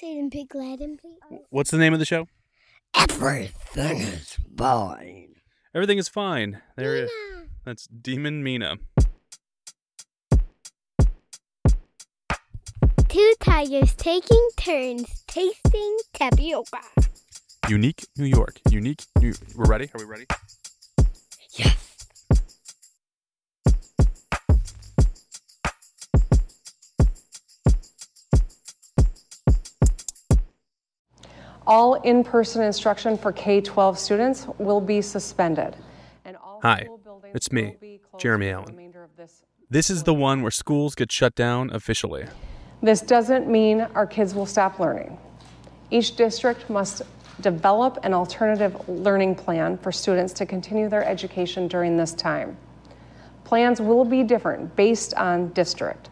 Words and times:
Say 0.00 0.16
it 0.16 0.18
in 0.18 0.28
Pig 0.28 0.52
Latin, 0.56 0.98
please. 1.00 1.20
What's 1.50 1.70
the 1.70 1.78
name 1.78 1.92
of 1.92 2.00
the 2.00 2.04
show? 2.04 2.26
Everything 2.96 3.98
is 3.98 4.36
fine. 4.56 5.36
Everything 5.72 5.98
is 5.98 6.08
fine. 6.08 6.60
There, 6.74 6.94
Mina. 6.94 7.46
that's 7.64 7.86
Demon 7.86 8.42
Mina. 8.42 8.78
Two 13.08 13.34
tigers 13.38 13.94
taking 13.94 14.48
turns 14.56 15.22
tasting 15.28 15.98
tapioca. 16.12 16.80
Unique 17.68 18.04
New 18.18 18.24
York. 18.24 18.58
Unique 18.70 19.04
New. 19.20 19.32
We're 19.54 19.66
ready. 19.66 19.90
Are 19.94 19.98
we 20.00 20.06
ready? 20.06 20.26
Yes. 21.52 21.83
All 31.66 31.94
in-person 31.94 32.62
instruction 32.62 33.16
for 33.16 33.32
K-12 33.32 33.96
students 33.96 34.46
will 34.58 34.82
be 34.82 35.00
suspended. 35.00 35.74
and 36.26 36.36
all 36.36 36.60
Hi, 36.62 36.86
it's 37.34 37.50
me, 37.50 37.62
will 37.62 37.76
be 37.80 38.00
closed 38.10 38.22
Jeremy 38.22 38.50
Allen. 38.50 38.92
This 39.70 39.88
is 39.88 40.02
the 40.02 40.12
one 40.12 40.42
where 40.42 40.50
schools 40.50 40.94
get 40.94 41.10
shut 41.10 41.34
down 41.34 41.70
officially. 41.72 42.26
This 42.82 43.00
doesn't 43.00 43.48
mean 43.48 43.80
our 43.94 44.06
kids 44.06 44.34
will 44.34 44.44
stop 44.44 44.78
learning. 44.78 45.16
Each 45.90 46.14
district 46.14 46.68
must 46.68 47.00
develop 47.40 47.98
an 48.02 48.12
alternative 48.12 48.86
learning 48.86 49.34
plan 49.34 49.78
for 49.78 49.90
students 49.90 50.34
to 50.34 50.46
continue 50.46 50.90
their 50.90 51.04
education 51.04 51.66
during 51.66 51.96
this 51.96 52.12
time. 52.12 52.58
Plans 53.44 53.80
will 53.80 54.04
be 54.04 54.22
different 54.22 54.76
based 54.76 55.14
on 55.14 55.48
district. 55.54 56.10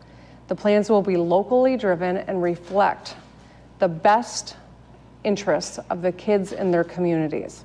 The 0.48 0.54
plans 0.54 0.88
will 0.88 1.02
be 1.02 1.16
locally 1.16 1.76
driven 1.76 2.16
and 2.16 2.42
reflect 2.42 3.16
the 3.80 3.88
best 3.88 4.56
interests 5.24 5.78
of 5.90 6.02
the 6.02 6.12
kids 6.12 6.52
in 6.52 6.70
their 6.70 6.84
communities. 6.84 7.64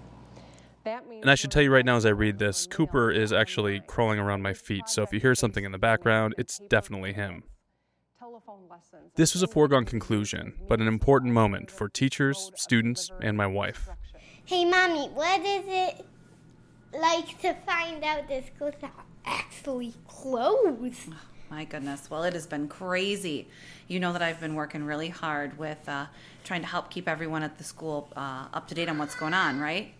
That 0.83 1.07
means 1.09 1.23
And 1.23 1.31
I 1.31 1.35
should 1.35 1.51
tell 1.51 1.61
you 1.61 1.71
right 1.71 1.85
now 1.85 1.97
as 1.97 2.05
I 2.05 2.11
read 2.11 2.39
this, 2.39 2.65
Cooper 2.67 3.11
is 3.11 3.33
actually 3.33 3.81
crawling 3.87 4.19
around 4.19 4.41
my 4.41 4.53
feet, 4.53 4.87
so 4.87 5.01
if 5.03 5.11
you 5.11 5.19
hear 5.19 5.35
something 5.35 5.65
in 5.65 5.71
the 5.71 5.77
background, 5.77 6.35
it's 6.37 6.59
definitely 6.69 7.13
him. 7.13 7.43
telephone 8.17 8.69
lessons. 8.69 9.11
This 9.15 9.33
was 9.33 9.43
a 9.43 9.47
foregone 9.47 9.85
conclusion, 9.85 10.53
but 10.67 10.79
an 10.79 10.87
important 10.87 11.33
moment 11.33 11.69
for 11.69 11.89
teachers, 11.89 12.51
students, 12.55 13.11
and 13.21 13.35
my 13.35 13.47
wife. 13.47 13.89
Hey, 14.45 14.63
mommy, 14.63 15.09
what 15.09 15.41
is 15.41 15.65
it 15.67 16.05
like 16.93 17.39
to 17.41 17.53
find 17.65 18.03
out 18.03 18.29
the 18.29 18.41
schools 18.55 18.75
are 18.81 18.91
actually 19.25 19.93
closed? 20.07 21.09
My 21.49 21.63
goodness. 21.63 22.09
Well, 22.09 22.23
it 22.23 22.33
has 22.33 22.45
been 22.45 22.67
crazy. 22.67 23.47
You 23.87 23.99
know 23.99 24.13
that 24.13 24.21
I've 24.21 24.39
been 24.39 24.55
working 24.55 24.83
really 24.83 25.09
hard 25.09 25.57
with 25.57 25.87
uh, 25.87 26.07
trying 26.43 26.61
to 26.61 26.67
help 26.67 26.89
keep 26.89 27.07
everyone 27.07 27.41
at 27.43 27.57
the 27.57 27.63
school 27.63 28.09
uh, 28.15 28.47
up 28.53 28.67
to 28.67 28.75
date 28.75 28.89
on 28.89 28.97
what's 28.97 29.15
going 29.15 29.33
on, 29.33 29.59
right? 29.59 29.93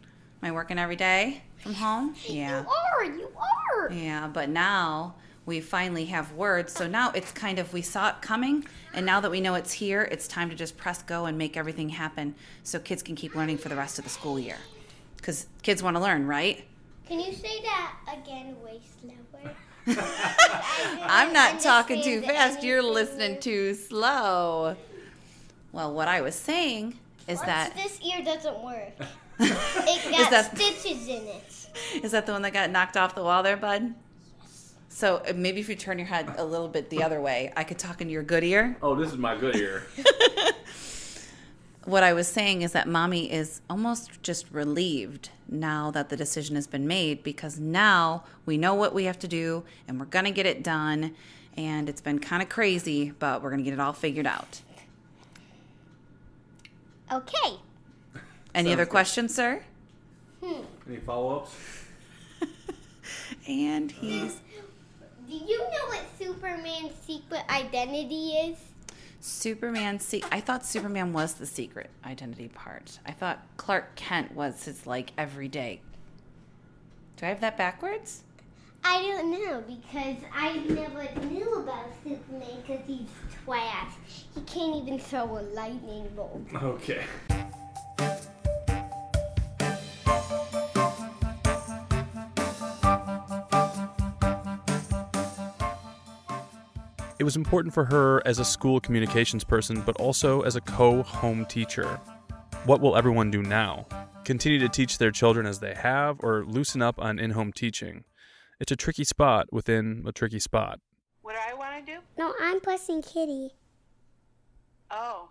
Am 0.43 0.49
I 0.49 0.51
working 0.51 0.77
every 0.77 0.95
day 0.97 1.41
from 1.57 1.73
home? 1.73 2.15
Yeah. 2.27 2.61
You 2.61 2.67
are, 2.67 3.05
you 3.05 3.29
are. 3.79 3.91
Yeah, 3.91 4.27
but 4.27 4.49
now 4.49 5.15
we 5.45 5.61
finally 5.61 6.05
have 6.05 6.33
words. 6.33 6.73
So 6.73 6.85
now 6.87 7.11
it's 7.11 7.31
kind 7.31 7.59
of, 7.59 7.71
we 7.71 7.81
saw 7.81 8.09
it 8.09 8.21
coming, 8.21 8.65
and 8.93 9.05
now 9.05 9.21
that 9.21 9.31
we 9.31 9.39
know 9.39 9.55
it's 9.55 9.71
here, 9.71 10.03
it's 10.11 10.27
time 10.27 10.49
to 10.49 10.55
just 10.55 10.75
press 10.75 11.01
go 11.01 11.25
and 11.25 11.37
make 11.37 11.55
everything 11.55 11.87
happen 11.89 12.35
so 12.63 12.77
kids 12.79 13.01
can 13.01 13.15
keep 13.15 13.33
learning 13.35 13.57
for 13.57 13.69
the 13.69 13.75
rest 13.75 13.97
of 13.97 14.03
the 14.03 14.09
school 14.09 14.37
year. 14.37 14.57
Because 15.15 15.47
kids 15.63 15.81
want 15.81 15.95
to 15.95 16.01
learn, 16.01 16.27
right? 16.27 16.65
Can 17.07 17.21
you 17.21 17.31
say 17.31 17.61
that 17.61 17.95
again 18.11 18.55
way 18.61 18.81
slower? 19.01 19.55
I'm 21.01 21.33
not 21.33 21.59
talking 21.59 22.03
too 22.03 22.21
fast. 22.21 22.63
You're 22.63 22.83
listening 22.83 23.39
too 23.39 23.73
slow. 23.73 24.75
Well, 25.71 25.93
what 25.93 26.07
I 26.07 26.21
was 26.21 26.35
saying 26.35 26.97
is 27.27 27.41
that 27.41 27.75
this 27.75 27.99
ear 28.01 28.23
doesn't 28.23 28.63
work. 28.63 28.93
It 29.39 30.11
got 30.11 30.31
that- 30.31 30.55
stitches 30.57 31.07
in 31.07 31.27
it. 31.27 32.03
is 32.03 32.11
that 32.11 32.25
the 32.25 32.31
one 32.31 32.41
that 32.41 32.53
got 32.53 32.71
knocked 32.71 32.97
off 32.97 33.13
the 33.13 33.21
wall 33.23 33.43
there, 33.43 33.55
bud? 33.57 33.93
So 34.89 35.17
uh, 35.17 35.33
maybe 35.35 35.59
if 35.59 35.69
you 35.69 35.75
turn 35.75 35.99
your 35.99 36.07
head 36.07 36.33
a 36.37 36.43
little 36.43 36.67
bit 36.67 36.89
the 36.89 37.03
other 37.03 37.21
way, 37.21 37.53
I 37.55 37.63
could 37.63 37.77
talk 37.77 38.01
into 38.01 38.11
your 38.11 38.23
good 38.23 38.43
ear. 38.43 38.75
Oh, 38.81 38.95
this 38.95 39.11
is 39.11 39.17
my 39.17 39.35
good 39.37 39.55
ear. 39.55 39.83
What 41.87 42.03
I 42.03 42.11
was 42.11 42.27
saying 42.27 42.63
is 42.63 42.73
that 42.73 42.85
mommy 42.89 43.31
is 43.31 43.61
almost 43.69 44.21
just 44.21 44.51
relieved 44.51 45.29
now 45.47 45.89
that 45.91 46.09
the 46.09 46.17
decision 46.17 46.57
has 46.57 46.67
been 46.67 46.85
made 46.85 47.23
because 47.23 47.61
now 47.61 48.25
we 48.45 48.57
know 48.57 48.73
what 48.73 48.93
we 48.93 49.05
have 49.05 49.17
to 49.19 49.27
do 49.29 49.63
and 49.87 49.97
we're 49.97 50.07
going 50.07 50.25
to 50.25 50.31
get 50.31 50.45
it 50.45 50.63
done. 50.63 51.15
And 51.55 51.87
it's 51.87 52.01
been 52.01 52.19
kind 52.19 52.43
of 52.43 52.49
crazy, 52.49 53.13
but 53.17 53.41
we're 53.41 53.51
going 53.51 53.59
to 53.59 53.63
get 53.63 53.73
it 53.73 53.79
all 53.79 53.93
figured 53.93 54.27
out. 54.27 54.59
Okay. 57.09 57.55
Any 58.53 58.73
other 58.73 58.85
questions, 58.85 59.33
sir? 59.33 59.63
Hmm. 60.43 60.63
Any 60.89 60.97
follow 60.97 61.37
ups? 61.37 61.55
And 63.47 63.89
he's 63.89 64.41
Do 65.29 65.37
you 65.37 65.57
know 65.57 65.87
what 65.87 66.01
Superman's 66.19 66.95
secret 67.05 67.43
identity 67.49 68.31
is? 68.31 68.57
Superman. 69.19 69.99
See, 69.99 70.23
I 70.31 70.39
thought 70.39 70.65
Superman 70.65 71.13
was 71.13 71.35
the 71.35 71.45
secret 71.45 71.89
identity 72.05 72.47
part. 72.47 72.99
I 73.05 73.11
thought 73.11 73.41
Clark 73.57 73.95
Kent 73.95 74.33
was 74.33 74.65
his 74.65 74.85
like 74.85 75.11
everyday. 75.17 75.81
Do 77.17 77.25
I 77.25 77.29
have 77.29 77.41
that 77.41 77.57
backwards? 77.57 78.23
I 78.83 79.01
don't 79.01 79.31
know 79.31 79.63
because 79.67 80.17
I 80.33 80.57
never 80.69 81.07
knew 81.25 81.55
about 81.55 81.87
Superman 82.03 82.61
because 82.61 82.81
he's 82.85 83.09
trash. 83.43 83.93
He 84.33 84.41
can't 84.41 84.75
even 84.83 84.99
throw 84.99 85.39
a 85.39 85.41
lightning 85.53 86.07
bolt. 86.15 86.41
Okay. 86.53 87.03
Was 97.27 97.35
important 97.35 97.73
for 97.73 97.83
her 97.83 98.25
as 98.25 98.39
a 98.39 98.45
school 98.45 98.79
communications 98.79 99.43
person, 99.43 99.81
but 99.81 99.97
also 99.97 100.43
as 100.43 100.55
a 100.55 100.61
co 100.61 101.03
home 101.03 101.45
teacher. 101.45 101.99
What 102.63 102.79
will 102.79 102.95
everyone 102.95 103.31
do 103.31 103.41
now? 103.41 103.85
Continue 104.23 104.59
to 104.59 104.69
teach 104.69 104.97
their 104.97 105.11
children 105.11 105.45
as 105.45 105.59
they 105.59 105.73
have, 105.73 106.19
or 106.21 106.45
loosen 106.45 106.81
up 106.81 106.97
on 106.99 107.19
in 107.19 107.31
home 107.31 107.51
teaching? 107.51 108.05
It's 108.61 108.71
a 108.71 108.77
tricky 108.77 109.03
spot 109.03 109.47
within 109.51 110.05
a 110.07 110.13
tricky 110.13 110.39
spot. 110.39 110.79
What 111.21 111.33
do 111.33 111.39
I 111.45 111.53
want 111.53 111.85
to 111.85 111.91
do? 111.95 111.99
No, 112.17 112.33
I'm 112.39 112.61
pressing 112.61 113.01
Kitty. 113.01 113.49
Oh. 114.89 115.27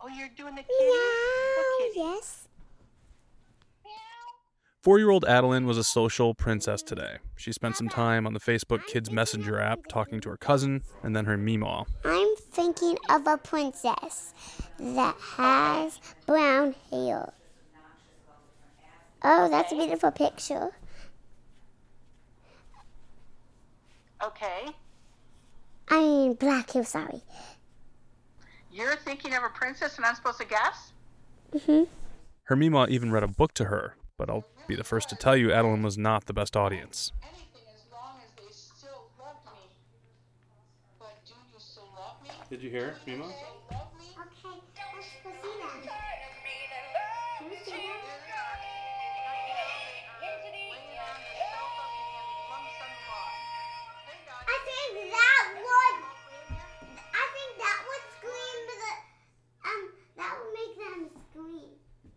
Oh, 0.00 0.08
you're 0.08 0.30
doing 0.34 0.54
the 0.54 0.62
kitty? 0.62 0.72
What 0.78 1.66
Meow. 1.78 1.88
kitty? 1.88 1.98
Yes. 1.98 2.48
Four 4.82 4.98
year 4.98 5.10
old 5.10 5.24
Adeline 5.26 5.64
was 5.64 5.78
a 5.78 5.84
social 5.84 6.34
princess 6.34 6.82
today. 6.82 7.18
She 7.36 7.52
spent 7.52 7.76
some 7.76 7.88
time 7.88 8.26
on 8.26 8.34
the 8.34 8.40
Facebook 8.40 8.84
Kids 8.86 9.12
Messenger 9.12 9.60
app 9.60 9.86
talking 9.88 10.20
to 10.22 10.28
her 10.30 10.36
cousin 10.36 10.82
and 11.04 11.14
then 11.14 11.24
her 11.26 11.38
Meemaw. 11.38 11.86
I'm 12.04 12.34
thinking 12.36 12.98
of 13.08 13.28
a 13.28 13.38
princess 13.38 14.34
that 14.80 15.14
has 15.36 16.00
brown 16.26 16.74
hair. 16.90 17.32
Oh, 19.22 19.48
that's 19.48 19.70
a 19.70 19.76
beautiful 19.76 20.10
picture. 20.10 20.70
Okay. 24.20 24.66
I 25.90 26.00
mean, 26.00 26.34
black 26.34 26.72
hair, 26.72 26.84
sorry. 26.84 27.22
You're 28.72 28.96
thinking 28.96 29.32
of 29.34 29.44
a 29.44 29.48
princess 29.50 29.96
and 29.96 30.04
I'm 30.04 30.16
supposed 30.16 30.40
to 30.40 30.46
guess? 30.46 30.92
Mm-hmm. 31.54 31.84
Her 32.44 32.56
Meemaw 32.56 32.88
even 32.88 33.12
read 33.12 33.22
a 33.22 33.28
book 33.28 33.54
to 33.54 33.66
her, 33.66 33.94
but 34.18 34.28
I'll 34.28 34.44
be 34.66 34.74
the 34.74 34.84
first 34.84 35.08
to 35.10 35.16
tell 35.16 35.36
you 35.36 35.52
Adeline 35.52 35.82
was 35.82 35.98
not 35.98 36.26
the 36.26 36.32
best 36.32 36.56
audience. 36.56 37.12
Did 42.50 42.62
you 42.62 42.68
hear, 42.68 42.94
as 43.08 44.01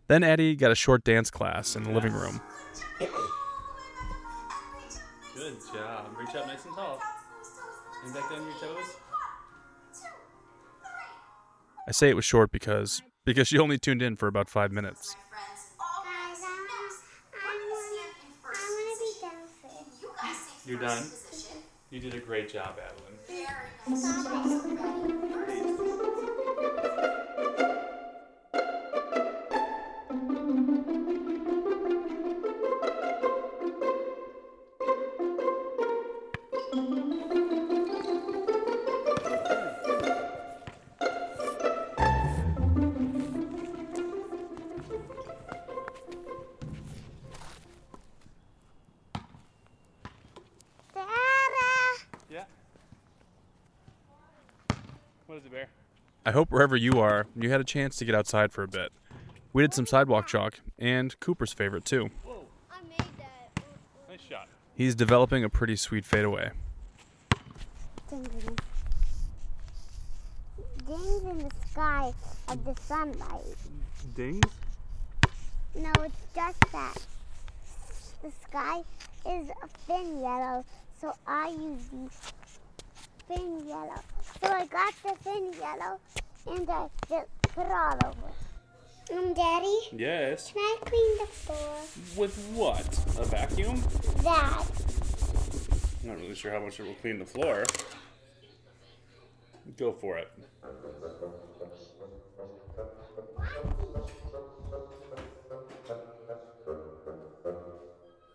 Then 0.08 0.24
Eddie 0.24 0.56
got 0.56 0.72
a 0.72 0.76
short 0.76 1.04
dance 1.04 1.32
class 1.32 1.76
in 1.76 1.84
the 1.84 1.92
living 1.92 2.14
room. 2.14 2.40
Good 3.00 3.10
job. 5.74 6.06
Reach 6.18 6.36
out 6.36 6.48
nice 6.48 6.66
and 6.66 6.76
tall. 6.76 7.02
And 8.06 8.14
back 8.14 8.30
down 8.30 8.44
your 8.44 8.54
toes. 8.60 8.96
I 11.88 11.92
say 11.92 12.10
it 12.10 12.16
was 12.16 12.26
short 12.26 12.52
because 12.52 13.02
because 13.26 13.48
she 13.48 13.58
only 13.60 13.78
tuned 13.78 14.02
in 14.02 14.16
for 14.16 14.28
about 14.28 14.50
five 14.50 14.72
minutes. 14.72 15.16
Guys, 15.32 16.42
I 17.34 17.48
want 17.70 17.84
to 17.90 19.02
be 19.02 19.12
done 19.22 19.48
first. 20.24 20.68
You're 20.68 20.80
done. 20.80 21.04
You 21.92 22.00
did 22.00 22.14
a 22.16 22.20
great 22.20 22.50
job, 22.52 22.80
Adeline. 23.88 25.12
I 56.28 56.32
hope 56.32 56.50
wherever 56.50 56.76
you 56.76 57.00
are, 57.00 57.28
you 57.36 57.52
had 57.52 57.62
a 57.62 57.64
chance 57.64 57.98
to 57.98 58.06
get 58.06 58.16
outside 58.16 58.52
for 58.52 58.64
a 58.64 58.68
bit. 58.68 58.92
We 59.54 59.62
did 59.62 59.76
some 59.76 59.86
sidewalk 59.86 60.26
chalk, 60.26 60.60
and 60.80 61.18
Cooper's 61.20 61.54
favorite 61.54 61.86
too. 61.86 62.10
I 62.72 62.82
made 62.90 62.98
that. 62.98 63.64
Nice 64.10 64.22
shot. 64.28 64.48
He's 64.74 64.96
developing 64.96 65.44
a 65.44 65.50
pretty 65.50 65.76
sweet 65.76 66.04
fadeaway. 66.04 66.50
Dings 68.10 68.28
in 70.88 71.38
the 71.38 71.52
sky 71.70 72.12
of 72.48 72.66
the 72.66 72.76
sunlight. 72.82 73.44
Dings? 74.16 74.42
No, 75.76 75.92
it's 76.00 76.16
just 76.34 76.60
that. 76.72 76.96
The 78.24 78.32
sky 78.50 78.82
is 79.30 79.50
a 79.50 79.68
thin 79.86 80.22
yellow, 80.22 80.66
so 81.00 81.14
I 81.28 81.50
use 81.50 81.84
the 83.28 83.36
thin 83.36 83.68
yellow. 83.68 84.02
So 84.42 84.48
I 84.48 84.66
got 84.68 84.94
the 85.04 85.16
thin 85.24 85.54
yellow 85.60 86.00
and 86.48 86.70
I 86.70 86.88
put 87.10 87.66
it 87.66 87.72
all 87.72 88.00
over. 88.06 88.32
Um, 89.14 89.34
Daddy, 89.34 89.78
Yes. 89.92 90.52
can 90.52 90.62
I 90.62 90.78
clean 90.84 91.18
the 91.20 91.26
floor? 91.28 91.78
With 92.18 92.36
what? 92.56 92.88
A 93.20 93.26
vacuum? 93.26 93.82
That. 94.24 94.66
I'm 96.04 96.10
Not 96.10 96.18
really 96.20 96.36
sure 96.36 96.52
how 96.52 96.60
much 96.60 96.80
it 96.80 96.84
will 96.88 96.96
clean 96.96 97.20
the 97.20 97.26
floor. 97.26 97.64
Go 99.78 99.92
for 99.92 100.18
it. 100.18 100.32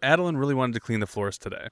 Adeline 0.02 0.36
really 0.36 0.54
wanted 0.54 0.72
to 0.75 0.81
clean 0.81 1.00
the 1.00 1.06
floors 1.06 1.38
today. 1.38 1.69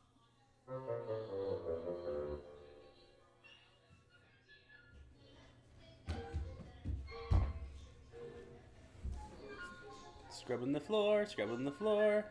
Scrubbing 10.48 10.72
the 10.72 10.80
floor, 10.80 11.26
scrubbing 11.26 11.66
the 11.66 11.70
floor. 11.70 12.24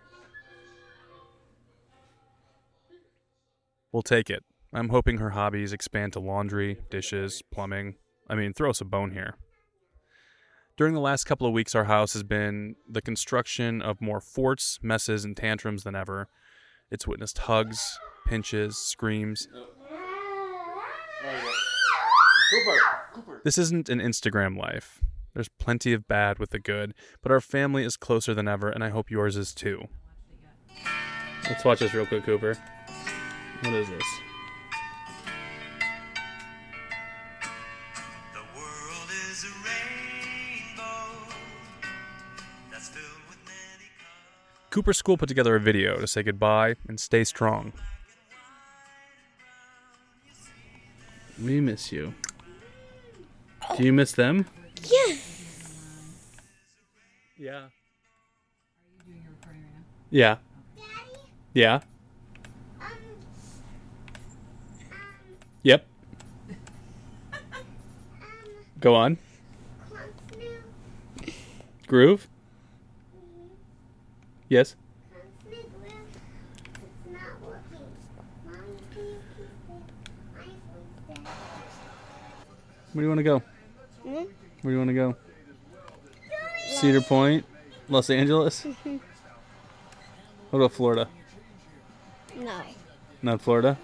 We'll 3.92 4.02
take 4.02 4.31
it. 4.31 4.44
I'm 4.74 4.90
hoping 4.90 5.19
her 5.19 5.30
hobbies 5.30 5.72
expand 5.72 6.14
to 6.14 6.19
laundry, 6.19 6.80
dishes, 6.90 7.44
plumbing. 7.54 7.94
I 8.28 8.34
mean, 8.34 8.54
throw 8.54 8.72
us 8.72 8.81
a 8.81 8.86
bone 8.86 9.12
here. 9.12 9.36
During 10.78 10.96
the 10.96 11.00
last 11.00 11.25
couple 11.25 11.46
of 11.46 11.54
weeks, 11.54 11.75
our 11.75 11.84
house 11.84 12.14
has 12.14 12.24
been 12.24 12.75
the 12.90 13.04
construction 13.04 13.84
of 13.84 14.02
more 14.02 14.19
forts, 14.19 14.80
messes, 14.81 15.24
and 15.24 15.38
tantrums 15.38 15.84
than 15.84 15.94
ever. 15.94 16.28
It's 16.90 17.06
witnessed 17.06 17.38
hugs, 17.38 18.00
pinches, 18.25 18.78
screams. 18.78 19.48
This 23.44 23.60
isn't 23.60 23.90
an 23.90 24.00
Instagram 24.00 24.58
life. 24.58 25.04
There's 25.38 25.50
plenty 25.50 25.94
of 25.94 26.07
bad 26.07 26.39
with 26.39 26.50
the 26.50 26.57
good, 26.57 26.95
but 27.22 27.31
our 27.31 27.39
family 27.39 27.84
is 27.84 27.95
closer 27.95 28.34
than 28.34 28.48
ever, 28.48 28.72
and 28.72 28.84
I 28.84 28.89
hope 28.89 29.12
yours 29.12 29.38
is 29.38 29.54
too. 29.54 29.88
Let's 31.44 31.63
watch 31.63 31.78
this 31.78 31.94
real 31.94 32.07
quick, 32.07 32.24
Cooper. 32.24 32.57
What 33.62 33.74
is 33.75 33.88
this? 33.88 34.04
The 38.34 38.39
world 38.57 39.10
is 39.30 39.44
a 39.44 39.54
rainbow 39.63 41.31
that's 42.72 42.90
filled 42.90 43.06
with 43.30 43.38
many 43.45 43.92
colors. 43.95 44.72
Cooper 44.72 44.94
School 44.94 45.18
put 45.18 45.30
together 45.30 45.56
a 45.56 45.60
video 45.60 46.00
to 46.00 46.07
say 46.07 46.24
goodbye 46.24 46.78
and 46.88 47.00
stay 47.00 47.24
strong. 47.24 47.74
We 51.40 51.62
miss 51.62 51.92
you. 51.92 52.16
Do 53.78 53.83
you 53.83 53.94
miss 53.94 54.13
them? 54.13 54.48
Yes. 54.83 55.27
Yeah. 57.39 57.54
Are 57.54 57.62
you 57.62 59.04
doing 59.06 59.22
your 59.22 59.31
recording 59.39 59.62
right 59.62 59.74
now? 59.74 59.84
Yeah. 60.10 60.38
Daddy? 60.75 61.19
Yeah. 61.54 61.80
Um, 62.81 62.98
Yep. 65.62 65.86
Go 68.80 68.95
on. 68.95 69.18
Groove? 71.88 72.28
Yes. 74.50 74.75
It's 75.51 75.66
not 77.06 77.42
working. 77.42 77.86
Mommy, 78.45 78.57
can 78.94 79.06
you 79.06 79.19
keep 79.36 79.45
it? 79.45 79.83
iPhone's 80.38 81.07
dead. 81.07 81.28
Where 82.94 83.01
do 83.01 83.04
you 83.04 83.07
want 83.10 83.19
to 83.19 83.24
go? 83.24 83.40
Hmm? 84.04 84.13
Where 84.13 84.25
do 84.63 84.72
you 84.72 84.78
want 84.80 84.90
to 84.90 84.94
go? 84.94 85.16
Cedar 86.80 87.02
Point? 87.02 87.46
Los 87.90 88.10
Angeles? 88.10 88.64
what 88.84 90.60
about 90.60 90.72
Florida? 90.74 91.08
No. 92.36 92.62
Not 93.22 93.42
Florida? 93.42 93.78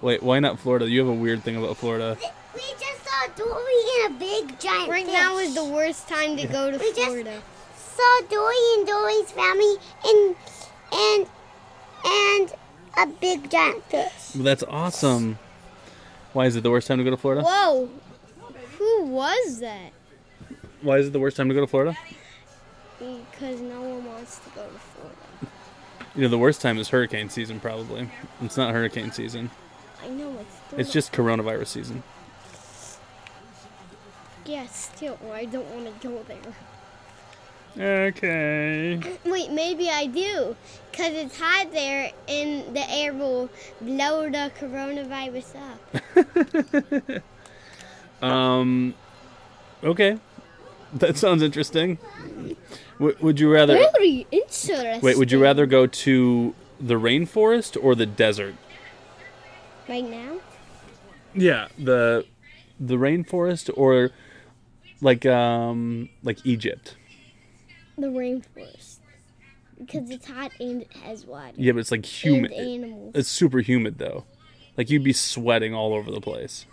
Wait, 0.00 0.22
why 0.22 0.40
not 0.40 0.58
Florida? 0.58 0.88
You 0.88 1.00
have 1.00 1.08
a 1.08 1.12
weird 1.14 1.42
thing 1.42 1.56
about 1.56 1.76
Florida. 1.76 2.16
We 2.54 2.60
just 2.60 3.04
saw 3.04 3.26
Dory 3.36 4.04
and 4.04 4.16
a 4.16 4.18
big 4.18 4.58
giant 4.58 4.88
Right 4.90 5.04
fish. 5.04 5.12
now 5.14 5.38
is 5.38 5.54
the 5.54 5.64
worst 5.64 6.08
time 6.08 6.36
to 6.36 6.46
go 6.46 6.70
to 6.70 6.78
We 6.78 6.92
just- 6.92 7.00
Florida. 7.06 7.42
saw 7.76 8.20
Dory 8.28 8.56
and 8.74 8.86
Dory's 8.86 9.30
family 9.30 9.74
and 10.04 10.36
and 10.92 11.26
and 12.04 12.52
a 12.98 13.06
big 13.06 13.50
giant 13.50 13.84
fish. 13.84 14.34
Well, 14.34 14.44
that's 14.44 14.62
awesome. 14.64 15.38
Why 16.32 16.46
is 16.46 16.56
it 16.56 16.62
the 16.62 16.70
worst 16.70 16.88
time 16.88 16.98
to 16.98 17.04
go 17.04 17.10
to 17.10 17.16
Florida? 17.16 17.42
Whoa! 17.42 17.88
Who 18.78 19.04
was 19.04 19.60
that? 19.60 19.92
Why 20.86 20.98
is 20.98 21.08
it 21.08 21.12
the 21.12 21.18
worst 21.18 21.36
time 21.36 21.48
to 21.48 21.54
go 21.54 21.60
to 21.60 21.66
Florida? 21.66 21.98
Because 23.00 23.60
no 23.60 23.82
one 23.82 24.04
wants 24.04 24.38
to 24.38 24.50
go 24.50 24.62
to 24.62 24.78
Florida. 24.78 25.16
You 26.14 26.22
know, 26.22 26.28
the 26.28 26.38
worst 26.38 26.62
time 26.62 26.78
is 26.78 26.90
hurricane 26.90 27.28
season, 27.28 27.58
probably. 27.58 28.08
It's 28.40 28.56
not 28.56 28.72
hurricane 28.72 29.10
season. 29.10 29.50
I 30.00 30.10
know 30.10 30.38
it's. 30.38 30.78
It's 30.78 30.92
just 30.92 31.12
coronavirus 31.12 31.66
season. 31.66 32.04
Yeah, 34.44 34.66
still, 34.68 35.18
I 35.32 35.46
don't 35.46 35.68
want 35.74 36.00
to 36.00 36.08
go 36.08 36.24
there. 36.28 38.06
Okay. 38.06 39.00
Wait, 39.26 39.50
maybe 39.50 39.90
I 39.90 40.06
do. 40.06 40.54
Because 40.92 41.14
it's 41.14 41.36
hot 41.36 41.72
there 41.72 42.12
and 42.28 42.76
the 42.76 42.88
air 42.88 43.12
will 43.12 43.50
blow 43.80 44.30
the 44.30 44.52
coronavirus 44.60 45.56
up. 45.56 47.22
Um. 48.22 48.94
Okay. 49.84 50.18
That 51.00 51.16
sounds 51.16 51.42
interesting. 51.42 51.98
W- 52.98 53.16
would 53.20 53.38
you 53.38 53.52
rather? 53.52 53.74
Very 53.74 54.26
interesting. 54.30 55.00
Wait, 55.02 55.18
would 55.18 55.30
you 55.30 55.40
rather 55.42 55.66
go 55.66 55.86
to 55.86 56.54
the 56.80 56.94
rainforest 56.94 57.76
or 57.82 57.94
the 57.94 58.06
desert? 58.06 58.54
Right 59.88 60.08
now? 60.08 60.38
Yeah, 61.34 61.68
the 61.78 62.24
the 62.80 62.96
rainforest 62.96 63.70
or 63.76 64.10
like 65.00 65.26
um 65.26 66.08
like 66.22 66.44
Egypt. 66.46 66.96
The 67.98 68.08
rainforest. 68.08 68.98
Because 69.78 70.10
it's 70.10 70.26
hot 70.26 70.52
and 70.58 70.82
it 70.82 70.92
has 71.04 71.26
water. 71.26 71.52
Yeah, 71.56 71.72
but 71.72 71.80
it's 71.80 71.90
like 71.90 72.06
humid. 72.06 72.52
And 72.52 72.84
animals. 72.84 73.12
It's 73.14 73.28
super 73.28 73.58
humid 73.58 73.98
though. 73.98 74.24
Like 74.76 74.88
you'd 74.88 75.04
be 75.04 75.12
sweating 75.12 75.74
all 75.74 75.92
over 75.92 76.10
the 76.10 76.20
place. 76.20 76.64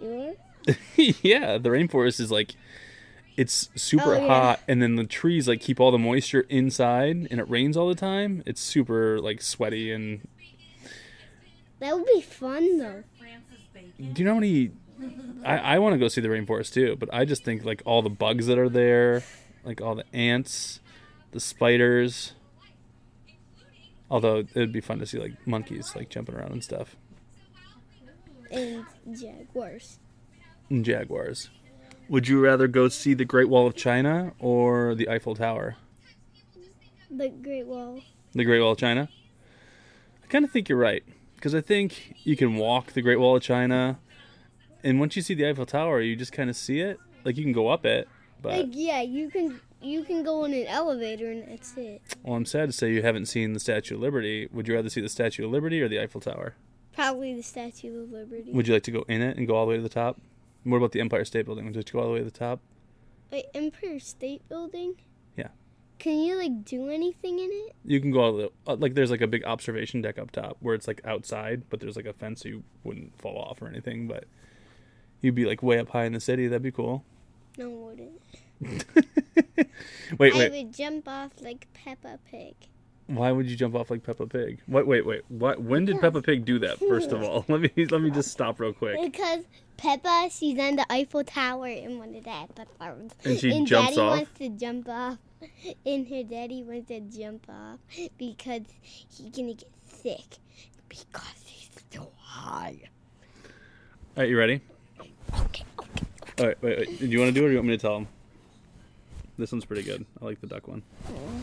You 0.00 0.36
yeah, 0.96 1.58
the 1.58 1.68
rainforest 1.70 2.20
is 2.20 2.30
like 2.30 2.54
it's 3.36 3.68
super 3.74 4.14
Oh, 4.14 4.18
yeah. 4.20 4.26
hot 4.26 4.60
and 4.66 4.80
then 4.80 4.96
the 4.96 5.04
trees 5.04 5.46
like 5.46 5.60
keep 5.60 5.78
all 5.78 5.90
the 5.90 5.98
moisture 5.98 6.46
inside 6.48 7.28
and 7.30 7.38
it 7.40 7.48
rains 7.50 7.76
all 7.76 7.88
the 7.88 7.94
time. 7.94 8.42
It's 8.46 8.60
super 8.60 9.18
like 9.20 9.42
sweaty 9.42 9.92
and 9.92 10.26
That 11.80 11.94
would 11.96 12.06
be 12.06 12.20
fun 12.22 12.78
though. 12.78 13.04
do 13.98 14.14
you 14.22 14.24
know 14.24 14.34
how 14.34 14.40
many 14.40 14.70
I, 15.44 15.58
I 15.58 15.78
want 15.78 15.92
to 15.92 15.98
go 15.98 16.08
see 16.08 16.22
the 16.22 16.28
rainforest 16.28 16.72
too, 16.72 16.96
but 16.98 17.10
I 17.12 17.26
just 17.26 17.44
think 17.44 17.64
like 17.64 17.82
all 17.84 18.00
the 18.00 18.08
bugs 18.08 18.46
that 18.46 18.58
are 18.58 18.70
there, 18.70 19.22
like 19.64 19.82
all 19.82 19.94
the 19.94 20.04
ants, 20.14 20.80
the 21.32 21.40
spiders. 21.40 22.32
Although 24.10 24.38
it 24.38 24.54
would 24.54 24.72
be 24.72 24.80
fun 24.80 24.98
to 25.00 25.06
see 25.06 25.18
like 25.18 25.34
monkeys 25.46 25.94
like 25.94 26.08
jumping 26.08 26.34
around 26.34 26.52
and 26.52 26.64
stuff. 26.64 26.96
And 28.50 28.86
jaguars. 29.12 29.98
And 30.70 30.84
jaguars. 30.84 31.50
Would 32.08 32.28
you 32.28 32.40
rather 32.40 32.68
go 32.68 32.88
see 32.88 33.14
the 33.14 33.24
Great 33.24 33.48
Wall 33.48 33.66
of 33.66 33.74
China 33.74 34.32
or 34.38 34.94
the 34.94 35.08
Eiffel 35.08 35.34
Tower? 35.34 35.76
The 37.10 37.28
Great 37.28 37.66
Wall. 37.66 38.00
The 38.32 38.44
Great 38.44 38.60
Wall 38.60 38.72
of 38.72 38.78
China? 38.78 39.08
I 40.22 40.26
kind 40.28 40.44
of 40.44 40.50
think 40.50 40.68
you're 40.68 40.78
right. 40.78 41.04
Because 41.36 41.54
I 41.54 41.60
think 41.60 42.16
you 42.24 42.36
can 42.36 42.56
walk 42.56 42.92
the 42.92 43.02
Great 43.02 43.20
Wall 43.20 43.36
of 43.36 43.42
China, 43.42 43.98
and 44.82 44.98
once 44.98 45.14
you 45.16 45.22
see 45.22 45.34
the 45.34 45.48
Eiffel 45.48 45.66
Tower, 45.66 46.00
you 46.00 46.16
just 46.16 46.32
kind 46.32 46.48
of 46.50 46.56
see 46.56 46.80
it. 46.80 46.98
Like 47.24 47.36
you 47.36 47.44
can 47.44 47.52
go 47.52 47.68
up 47.68 47.84
it, 47.84 48.08
but 48.40 48.52
Like 48.52 48.68
yeah, 48.72 49.02
you 49.02 49.28
can 49.30 49.60
you 49.82 50.04
can 50.04 50.22
go 50.24 50.44
in 50.44 50.54
an 50.54 50.66
elevator 50.66 51.30
and 51.30 51.46
that's 51.48 51.76
it. 51.76 52.00
well, 52.22 52.36
I'm 52.36 52.46
sad 52.46 52.68
to 52.68 52.72
say 52.72 52.92
you 52.92 53.02
haven't 53.02 53.26
seen 53.26 53.52
the 53.52 53.60
Statue 53.60 53.96
of 53.96 54.00
Liberty. 54.00 54.48
Would 54.52 54.66
you 54.68 54.74
rather 54.74 54.88
see 54.88 55.00
the 55.00 55.08
Statue 55.08 55.44
of 55.44 55.50
Liberty 55.50 55.80
or 55.82 55.88
the 55.88 56.00
Eiffel 56.00 56.20
Tower? 56.20 56.54
Probably 56.94 57.34
the 57.34 57.42
Statue 57.42 58.02
of 58.04 58.10
Liberty. 58.10 58.52
Would 58.52 58.66
you 58.68 58.74
like 58.74 58.84
to 58.84 58.90
go 58.90 59.04
in 59.08 59.20
it 59.22 59.36
and 59.36 59.46
go 59.46 59.56
all 59.56 59.66
the 59.66 59.70
way 59.70 59.76
to 59.76 59.82
the 59.82 59.88
top? 59.88 60.20
What 60.66 60.78
about 60.78 60.90
the 60.90 61.00
Empire 61.00 61.24
State 61.24 61.46
Building? 61.46 61.70
Did 61.70 61.88
you 61.88 61.92
go 61.92 62.00
all 62.00 62.06
the 62.06 62.12
way 62.14 62.18
to 62.18 62.24
the 62.24 62.30
top? 62.32 62.58
Wait, 63.30 63.46
Empire 63.54 64.00
State 64.00 64.48
Building? 64.48 64.96
Yeah. 65.36 65.48
Can 66.00 66.18
you 66.18 66.36
like 66.36 66.64
do 66.64 66.88
anything 66.90 67.38
in 67.38 67.50
it? 67.52 67.76
You 67.84 68.00
can 68.00 68.10
go 68.10 68.20
all 68.20 68.32
the 68.36 68.50
uh, 68.66 68.74
like. 68.74 68.94
There's 68.94 69.10
like 69.12 69.20
a 69.20 69.28
big 69.28 69.44
observation 69.44 70.02
deck 70.02 70.18
up 70.18 70.32
top 70.32 70.56
where 70.58 70.74
it's 70.74 70.88
like 70.88 71.00
outside, 71.04 71.62
but 71.70 71.78
there's 71.78 71.94
like 71.94 72.06
a 72.06 72.12
fence 72.12 72.42
so 72.42 72.48
you 72.48 72.64
wouldn't 72.82 73.16
fall 73.16 73.38
off 73.38 73.62
or 73.62 73.68
anything. 73.68 74.08
But 74.08 74.24
you'd 75.20 75.36
be 75.36 75.46
like 75.46 75.62
way 75.62 75.78
up 75.78 75.90
high 75.90 76.04
in 76.04 76.12
the 76.12 76.20
city. 76.20 76.48
That'd 76.48 76.62
be 76.62 76.72
cool. 76.72 77.04
No, 77.56 77.70
wouldn't. 77.70 78.20
Wait, 80.18 80.34
I 80.34 80.38
wait. 80.38 80.52
would 80.52 80.74
jump 80.74 81.06
off 81.08 81.32
like 81.40 81.68
Peppa 81.74 82.18
Pig. 82.30 82.54
Why 83.08 83.30
would 83.30 83.48
you 83.48 83.56
jump 83.56 83.74
off 83.76 83.90
like 83.90 84.02
Peppa 84.02 84.26
Pig? 84.26 84.60
Wait, 84.66 84.86
wait, 84.86 85.06
wait. 85.06 85.22
What? 85.28 85.62
When 85.62 85.84
did 85.84 86.00
Peppa 86.00 86.22
Pig 86.22 86.44
do 86.44 86.58
that? 86.60 86.78
First 86.80 87.12
of 87.12 87.22
all, 87.22 87.44
let 87.48 87.60
me 87.60 87.70
let 87.86 88.00
me 88.00 88.10
just 88.10 88.30
stop 88.32 88.58
real 88.58 88.72
quick. 88.72 89.00
Because 89.00 89.44
Peppa, 89.76 90.28
she's 90.30 90.58
on 90.58 90.76
the 90.76 90.86
Eiffel 90.90 91.22
Tower 91.22 91.68
in 91.68 91.98
one 91.98 92.14
of 92.14 92.24
the 92.24 92.30
episodes. 92.30 93.14
And 93.24 93.38
she 93.38 93.56
and 93.56 93.66
jumps 93.66 93.90
Daddy 93.90 94.00
off? 94.00 94.16
wants 94.16 94.38
to 94.38 94.48
jump 94.50 94.88
off. 94.88 95.18
And 95.84 96.08
her 96.08 96.22
daddy 96.22 96.62
wants 96.62 96.88
to 96.88 97.00
jump 97.00 97.46
off 97.48 97.78
because 98.16 98.62
he's 98.82 99.30
gonna 99.30 99.52
get 99.54 99.70
sick 99.84 100.38
because 100.88 101.42
he's 101.44 101.68
so 101.92 102.10
high. 102.18 102.78
All 104.16 104.22
right, 104.22 104.28
you 104.30 104.38
ready? 104.38 104.62
Okay, 105.40 105.64
okay. 105.78 106.04
All 106.40 106.46
right, 106.46 106.62
wait, 106.62 106.78
wait. 106.78 106.98
Do 106.98 107.06
you 107.06 107.18
want 107.20 107.28
to 107.28 107.38
do 107.38 107.42
it 107.44 107.46
or 107.46 107.48
do 107.48 107.52
you 107.52 107.58
want 107.58 107.68
me 107.68 107.76
to 107.76 107.80
tell 107.80 107.98
him? 107.98 108.08
This 109.38 109.52
one's 109.52 109.66
pretty 109.66 109.82
good. 109.82 110.06
I 110.20 110.24
like 110.24 110.40
the 110.40 110.46
duck 110.46 110.66
one. 110.66 110.82
Mm. 111.06 111.35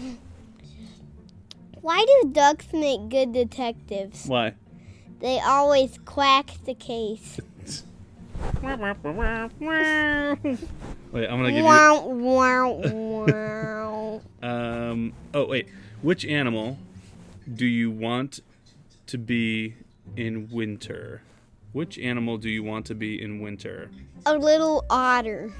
Why 1.83 2.05
do 2.05 2.29
ducks 2.29 2.71
make 2.71 3.09
good 3.09 3.33
detectives? 3.33 4.25
Why? 4.25 4.53
They 5.19 5.41
always 5.41 5.99
quack 6.05 6.51
the 6.63 6.73
case. 6.73 7.41
Wait, 11.11 11.27
I'm 11.27 11.39
gonna 11.39 11.51
give 11.51 11.57
you. 11.57 11.65
Um. 14.41 15.11
Oh 15.33 15.45
wait. 15.45 15.67
Which 16.01 16.23
animal 16.25 16.77
do 17.53 17.65
you 17.65 17.91
want 17.91 18.39
to 19.07 19.17
be 19.17 19.75
in 20.15 20.49
winter? 20.49 21.21
Which 21.73 21.99
animal 21.99 22.37
do 22.37 22.49
you 22.49 22.63
want 22.63 22.85
to 22.85 22.95
be 22.95 23.21
in 23.21 23.41
winter? 23.41 23.91
A 24.25 24.37
little 24.37 24.85
otter. 24.89 25.51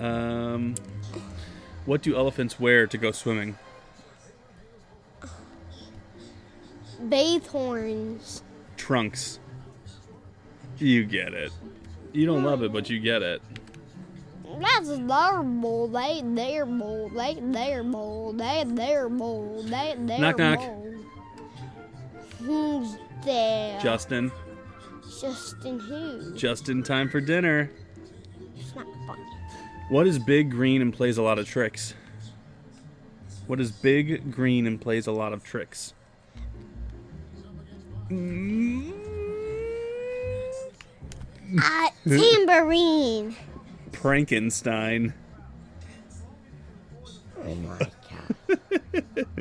Um. 0.00 0.74
What 1.86 2.02
do 2.02 2.16
elephants 2.16 2.58
wear 2.60 2.86
to 2.86 2.98
go 2.98 3.10
swimming? 3.10 3.56
Bathe 7.08 7.46
horns. 7.46 8.42
Trunks. 8.76 9.38
You 10.78 11.04
get 11.04 11.32
it. 11.34 11.52
You 12.12 12.26
don't 12.26 12.42
love 12.44 12.62
it, 12.62 12.72
but 12.72 12.90
you 12.90 13.00
get 13.00 13.22
it. 13.22 13.42
That's 14.58 14.88
their 14.88 15.42
bowl, 15.42 15.88
they 15.88 16.22
their 16.24 16.66
bowl, 16.66 17.08
they 17.14 17.34
their 17.40 17.84
bowl, 17.84 18.32
they 18.32 18.64
their 18.66 19.08
bowl, 19.08 19.62
they 19.62 19.94
their 19.96 20.18
Knock, 20.18 20.38
knock. 20.38 20.58
bowl. 20.58 20.94
Who's 22.40 22.96
there? 23.24 23.80
Justin, 23.80 24.32
Justin 25.20 25.78
who? 25.78 26.34
just 26.34 26.68
in 26.68 26.82
time 26.82 27.08
for 27.08 27.20
dinner. 27.20 27.70
It's 28.56 28.74
not 28.74 28.86
funny. 29.06 29.24
What 29.90 30.06
is 30.06 30.20
big, 30.20 30.52
green, 30.52 30.82
and 30.82 30.94
plays 30.94 31.18
a 31.18 31.22
lot 31.22 31.40
of 31.40 31.48
tricks? 31.48 31.94
What 33.48 33.60
is 33.60 33.72
big, 33.72 34.30
green, 34.30 34.68
and 34.68 34.80
plays 34.80 35.08
a 35.08 35.12
lot 35.12 35.32
of 35.32 35.42
tricks? 35.42 35.94
Uh, 41.60 41.88
tambourine. 42.08 43.34
Frankenstein. 43.90 45.12
Oh 47.44 47.54
my 47.56 47.76
god. 47.76 47.90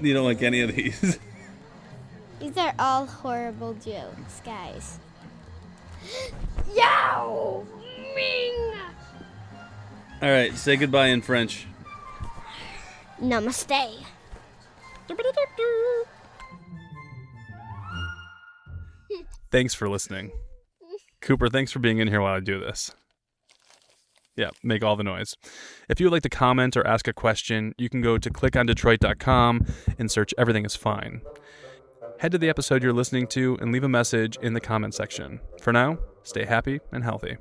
You 0.00 0.12
don't 0.12 0.24
like 0.24 0.42
any 0.42 0.60
of 0.60 0.74
these. 0.74 1.18
These 2.40 2.56
are 2.56 2.74
all 2.78 3.06
horrible 3.06 3.74
jokes, 3.74 4.40
guys. 4.44 4.98
Yow! 6.74 7.64
Ming! 8.14 8.74
All 10.22 10.30
right, 10.30 10.54
say 10.54 10.76
goodbye 10.76 11.08
in 11.08 11.22
French. 11.22 11.66
Namaste. 13.20 14.04
Thanks 19.50 19.74
for 19.74 19.88
listening. 19.88 20.32
Cooper, 21.20 21.48
thanks 21.48 21.70
for 21.70 21.78
being 21.78 21.98
in 21.98 22.08
here 22.08 22.20
while 22.20 22.34
I 22.34 22.40
do 22.40 22.58
this. 22.58 22.92
Yeah, 24.36 24.50
make 24.64 24.82
all 24.82 24.96
the 24.96 25.04
noise. 25.04 25.36
If 25.88 26.00
you 26.00 26.06
would 26.06 26.12
like 26.12 26.22
to 26.24 26.28
comment 26.28 26.76
or 26.76 26.84
ask 26.86 27.06
a 27.06 27.12
question, 27.12 27.72
you 27.78 27.88
can 27.88 28.00
go 28.00 28.18
to 28.18 28.30
clickondetroit.com 28.30 29.66
and 29.96 30.10
search 30.10 30.34
Everything 30.36 30.64
is 30.64 30.74
Fine. 30.74 31.20
Head 32.18 32.32
to 32.32 32.38
the 32.38 32.48
episode 32.48 32.82
you're 32.82 32.92
listening 32.92 33.26
to 33.28 33.58
and 33.60 33.72
leave 33.72 33.84
a 33.84 33.88
message 33.88 34.38
in 34.40 34.54
the 34.54 34.60
comment 34.60 34.94
section. 34.94 35.40
For 35.60 35.72
now, 35.72 35.98
stay 36.22 36.44
happy 36.44 36.80
and 36.92 37.02
healthy. 37.02 37.36